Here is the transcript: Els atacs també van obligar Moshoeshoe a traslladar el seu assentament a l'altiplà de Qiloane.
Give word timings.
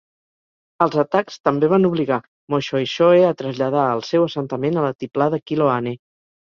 Els 0.85 0.95
atacs 1.03 1.37
també 1.49 1.69
van 1.75 1.85
obligar 1.91 2.19
Moshoeshoe 2.55 3.23
a 3.29 3.37
traslladar 3.43 3.87
el 3.95 4.05
seu 4.13 4.29
assentament 4.31 4.79
a 4.85 4.89
l'altiplà 4.89 5.35
de 5.37 5.45
Qiloane. 5.49 6.01